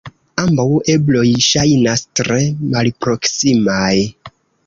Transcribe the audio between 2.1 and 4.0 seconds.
tre malproksimaj.